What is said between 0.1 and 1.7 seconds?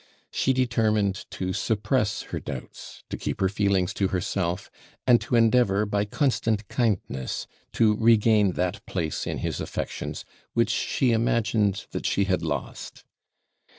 She determined to